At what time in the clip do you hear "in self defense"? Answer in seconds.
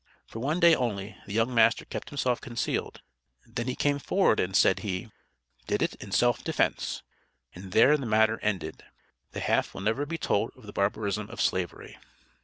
6.01-7.03